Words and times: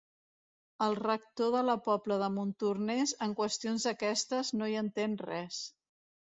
El 0.85 0.95
rector 0.99 1.51
de 1.57 1.61
la 1.67 1.75
Pobla 1.89 2.17
de 2.23 2.31
Montornès 2.39 3.15
en 3.27 3.37
qüestions 3.43 3.87
d'aquestes 3.91 4.53
no 4.59 4.73
hi 4.75 4.81
entén 4.85 5.17
res. 5.31 5.65